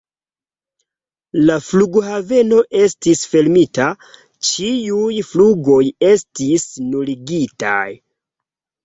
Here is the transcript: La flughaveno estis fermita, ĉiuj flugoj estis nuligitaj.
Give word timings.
La 1.49 1.55
flughaveno 1.65 2.61
estis 2.79 3.21
fermita, 3.33 3.85
ĉiuj 4.47 5.13
flugoj 5.33 5.79
estis 6.09 6.67
nuligitaj. 6.87 7.85